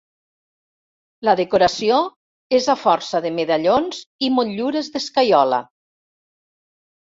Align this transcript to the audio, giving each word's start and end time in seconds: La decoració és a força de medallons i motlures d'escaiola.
La 1.27 1.35
decoració 1.39 1.99
és 2.61 2.71
a 2.75 2.77
força 2.87 3.21
de 3.27 3.33
medallons 3.41 4.01
i 4.29 4.33
motlures 4.41 4.93
d'escaiola. 4.97 5.63